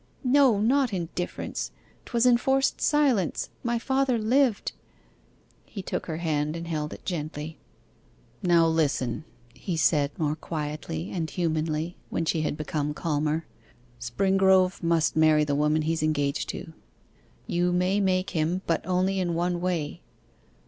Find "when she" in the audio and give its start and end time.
12.09-12.41